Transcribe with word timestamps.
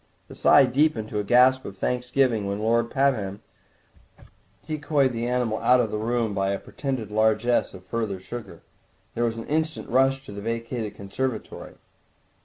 The 0.29 0.33
sigh 0.33 0.65
deepened 0.65 1.09
to 1.09 1.19
a 1.19 1.23
gasp 1.23 1.63
of 1.63 1.77
thanks 1.77 2.09
giving 2.09 2.47
when 2.47 2.57
Lord 2.57 2.89
Pabham 2.89 3.41
decoyed 4.65 5.13
the 5.13 5.27
animal 5.27 5.59
out 5.59 5.79
of 5.79 5.91
the 5.91 5.99
room 5.99 6.33
by 6.33 6.49
a 6.49 6.57
pretended 6.59 7.11
largesse 7.11 7.75
of 7.75 7.85
further 7.85 8.19
sugar. 8.19 8.63
There 9.13 9.25
was 9.25 9.37
an 9.37 9.45
instant 9.45 9.89
rush 9.89 10.25
to 10.25 10.31
the 10.31 10.41
vacated 10.41 10.95
conservatory. 10.95 11.75